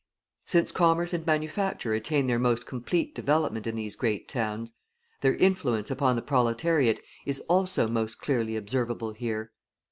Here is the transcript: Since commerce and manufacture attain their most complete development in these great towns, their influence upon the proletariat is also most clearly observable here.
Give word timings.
Since 0.47 0.71
commerce 0.71 1.13
and 1.13 1.27
manufacture 1.27 1.93
attain 1.93 2.25
their 2.25 2.39
most 2.39 2.65
complete 2.65 3.13
development 3.13 3.67
in 3.67 3.75
these 3.75 3.95
great 3.95 4.27
towns, 4.27 4.73
their 5.19 5.35
influence 5.35 5.91
upon 5.91 6.15
the 6.15 6.23
proletariat 6.23 6.99
is 7.23 7.41
also 7.41 7.87
most 7.87 8.15
clearly 8.19 8.55
observable 8.55 9.11
here. 9.13 9.51